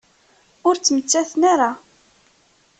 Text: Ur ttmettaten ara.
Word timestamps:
Ur 0.67 0.75
ttmettaten 0.77 1.41
ara. 1.53 1.71